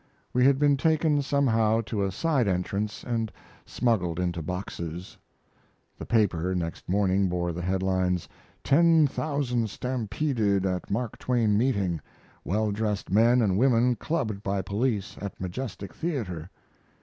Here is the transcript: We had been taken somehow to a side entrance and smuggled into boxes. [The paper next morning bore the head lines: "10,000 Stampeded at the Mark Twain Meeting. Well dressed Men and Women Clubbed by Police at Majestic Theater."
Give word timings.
We 0.33 0.45
had 0.45 0.57
been 0.57 0.77
taken 0.77 1.21
somehow 1.21 1.81
to 1.81 2.01
a 2.03 2.11
side 2.11 2.47
entrance 2.47 3.03
and 3.03 3.31
smuggled 3.67 4.19
into 4.19 4.41
boxes. 4.41 5.15
[The 5.99 6.07
paper 6.07 6.55
next 6.55 6.89
morning 6.89 7.29
bore 7.29 7.51
the 7.51 7.61
head 7.61 7.83
lines: 7.83 8.27
"10,000 8.63 9.69
Stampeded 9.69 10.65
at 10.65 10.83
the 10.87 10.91
Mark 10.93 11.19
Twain 11.19 11.55
Meeting. 11.55 12.01
Well 12.43 12.71
dressed 12.71 13.11
Men 13.11 13.43
and 13.43 13.59
Women 13.59 13.95
Clubbed 13.95 14.41
by 14.41 14.63
Police 14.63 15.17
at 15.21 15.39
Majestic 15.39 15.93
Theater." 15.93 16.49